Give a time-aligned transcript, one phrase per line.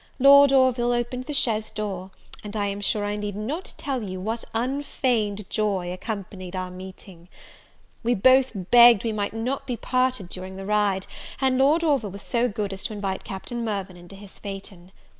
[0.17, 2.09] Lord Orville opened the chaise door;
[2.43, 7.27] and I am sure I need not tell you what unfeigned joy accompanied our meeting.
[8.01, 11.05] We both begged we might not be parted during the ride;
[11.39, 14.91] and Lord Orville was so good as to invite Captain Mirvan into his phaeton.